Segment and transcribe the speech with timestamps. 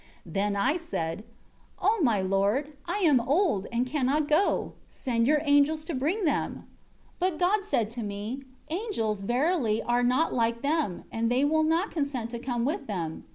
[0.23, 1.23] 21 Then I said,
[1.79, 4.73] 'O my Lord, I am old, and cannot go.
[4.87, 6.65] Send Your angels to bring them.'
[7.19, 8.41] 22 But God said to me,
[8.71, 13.25] 'Angels, verily, are not like them; and they will not consent to come with them.